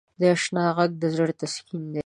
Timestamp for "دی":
1.93-1.99